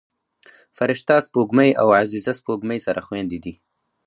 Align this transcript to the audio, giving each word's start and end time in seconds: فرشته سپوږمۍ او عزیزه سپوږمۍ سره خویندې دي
فرشته 0.77 1.15
سپوږمۍ 1.25 1.69
او 1.81 1.87
عزیزه 2.01 2.31
سپوږمۍ 2.39 2.79
سره 2.85 2.99
خویندې 3.07 3.37
دي 3.43 3.53